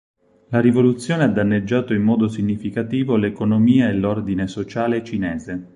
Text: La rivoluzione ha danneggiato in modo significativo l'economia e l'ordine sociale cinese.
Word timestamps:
La 0.49 0.59
rivoluzione 0.59 1.25
ha 1.25 1.27
danneggiato 1.27 1.93
in 1.93 2.01
modo 2.01 2.27
significativo 2.27 3.17
l'economia 3.17 3.87
e 3.87 3.93
l'ordine 3.93 4.47
sociale 4.47 5.03
cinese. 5.03 5.69